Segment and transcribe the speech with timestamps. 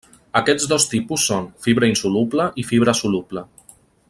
[0.39, 3.49] Aquests dos tipus són: fibra insoluble i fibra soluble.